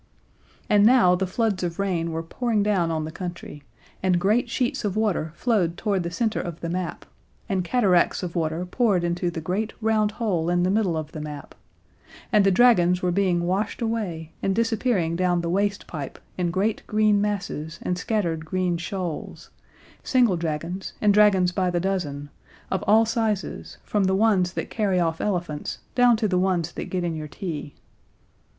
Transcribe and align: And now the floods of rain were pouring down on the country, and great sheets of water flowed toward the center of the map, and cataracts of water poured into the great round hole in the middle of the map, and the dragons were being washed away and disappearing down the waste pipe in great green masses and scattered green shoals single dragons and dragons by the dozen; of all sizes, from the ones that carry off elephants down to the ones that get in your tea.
And 0.67 0.83
now 0.83 1.13
the 1.13 1.27
floods 1.27 1.61
of 1.61 1.77
rain 1.77 2.09
were 2.09 2.23
pouring 2.23 2.63
down 2.63 2.89
on 2.89 3.05
the 3.05 3.11
country, 3.11 3.61
and 4.01 4.19
great 4.19 4.49
sheets 4.49 4.83
of 4.83 4.95
water 4.95 5.31
flowed 5.35 5.77
toward 5.77 6.01
the 6.01 6.09
center 6.09 6.41
of 6.41 6.59
the 6.61 6.71
map, 6.71 7.05
and 7.47 7.63
cataracts 7.63 8.23
of 8.23 8.35
water 8.35 8.65
poured 8.65 9.03
into 9.03 9.29
the 9.29 9.41
great 9.41 9.73
round 9.79 10.13
hole 10.13 10.49
in 10.49 10.63
the 10.63 10.71
middle 10.71 10.97
of 10.97 11.11
the 11.11 11.21
map, 11.21 11.53
and 12.31 12.43
the 12.43 12.49
dragons 12.49 13.03
were 13.03 13.11
being 13.11 13.43
washed 13.43 13.79
away 13.79 14.31
and 14.41 14.55
disappearing 14.55 15.15
down 15.15 15.41
the 15.41 15.51
waste 15.51 15.85
pipe 15.85 16.17
in 16.35 16.49
great 16.49 16.81
green 16.87 17.21
masses 17.21 17.77
and 17.83 17.95
scattered 17.99 18.43
green 18.43 18.77
shoals 18.79 19.51
single 20.03 20.35
dragons 20.35 20.93
and 20.99 21.13
dragons 21.13 21.51
by 21.51 21.69
the 21.69 21.79
dozen; 21.79 22.31
of 22.71 22.83
all 22.87 23.05
sizes, 23.05 23.77
from 23.83 24.05
the 24.05 24.15
ones 24.15 24.53
that 24.53 24.71
carry 24.71 24.99
off 24.99 25.21
elephants 25.21 25.77
down 25.93 26.17
to 26.17 26.27
the 26.27 26.39
ones 26.39 26.71
that 26.71 26.85
get 26.89 27.03
in 27.03 27.15
your 27.15 27.27
tea. 27.27 27.75